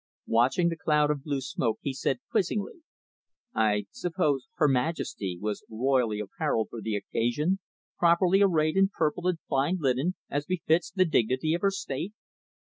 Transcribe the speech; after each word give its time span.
Watching 0.25 0.69
the 0.69 0.75
cloud 0.83 1.11
of 1.11 1.21
blue 1.21 1.41
smoke, 1.41 1.77
he 1.83 1.93
said 1.93 2.21
quizzingly, 2.31 2.81
"I 3.53 3.85
suppose 3.91 4.47
'Her 4.55 4.67
Majesty' 4.67 5.37
was 5.39 5.63
royally 5.69 6.19
apparelled 6.19 6.69
for 6.71 6.81
the 6.81 6.95
occasion 6.95 7.59
properly 7.99 8.41
arrayed 8.41 8.77
in 8.77 8.89
purple 8.91 9.27
and 9.27 9.37
fine 9.47 9.77
linen; 9.79 10.15
as 10.27 10.47
befits 10.47 10.89
the 10.89 11.05
dignity 11.05 11.53
of 11.53 11.61
her 11.61 11.69
state?" 11.69 12.13